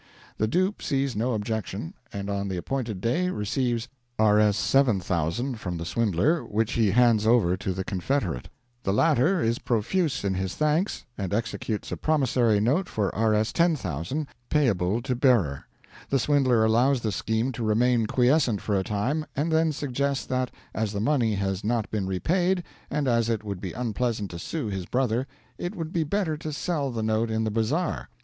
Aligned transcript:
The 0.39 0.47
dupe 0.47 0.81
sees 0.81 1.15
no 1.15 1.33
objection, 1.35 1.93
and 2.11 2.27
on 2.27 2.47
the 2.47 2.57
appointed 2.57 3.01
day 3.01 3.29
receives 3.29 3.87
Rs.7,000 4.17 5.57
from 5.57 5.77
the 5.77 5.85
swindler, 5.85 6.43
which 6.43 6.71
he 6.73 6.89
hands 6.89 7.27
over 7.27 7.55
to 7.57 7.71
the 7.71 7.83
confederate. 7.83 8.49
The 8.81 8.93
latter 8.93 9.41
is 9.43 9.59
profuse 9.59 10.23
in 10.23 10.33
his 10.33 10.55
thanks, 10.55 11.05
and 11.19 11.31
executes 11.35 11.91
a 11.91 11.97
promissory 11.97 12.59
note 12.59 12.89
for 12.89 13.09
Rs.10,000, 13.09 14.25
payable 14.49 15.03
to 15.03 15.15
bearer. 15.15 15.67
The 16.09 16.17
swindler 16.17 16.65
allows 16.65 17.01
the 17.01 17.11
scheme 17.11 17.51
to 17.51 17.63
remain 17.63 18.07
quiescent 18.07 18.59
for 18.59 18.75
a 18.75 18.83
time, 18.83 19.27
and 19.35 19.51
then 19.51 19.71
suggests 19.71 20.25
that, 20.25 20.49
as 20.73 20.93
the 20.93 20.99
money 20.99 21.35
has 21.35 21.63
not 21.63 21.91
been 21.91 22.07
repaid 22.07 22.63
and 22.89 23.07
as 23.07 23.29
it 23.29 23.43
would 23.43 23.61
be 23.61 23.73
unpleasant 23.73 24.31
to 24.31 24.39
sue 24.39 24.65
his 24.65 24.87
brother, 24.87 25.27
it 25.59 25.75
would 25.75 25.93
be 25.93 26.03
better 26.03 26.37
to 26.37 26.51
sell 26.51 26.89
the 26.89 27.03
note 27.03 27.29
in 27.29 27.43
the 27.43 27.51
bazaar. 27.51 28.09